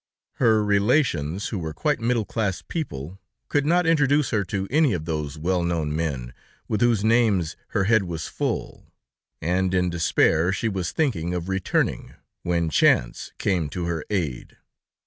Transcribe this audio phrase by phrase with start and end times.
[0.37, 3.19] Her relations, who were quite middle class people,
[3.49, 6.33] could not introduce her to any of those well known men
[6.67, 8.87] with whose names her head was full,
[9.43, 14.57] and in despair she was thinking of returning, when chance came to her aid.